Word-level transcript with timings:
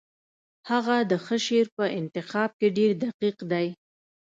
هغه 0.69 0.95
د 1.11 1.11
ښه 1.25 1.37
شعر 1.45 1.67
په 1.77 1.85
انتخاب 1.99 2.49
کې 2.59 2.67
ډېر 2.77 2.91
دقیق 3.03 3.37
دی 3.51 3.67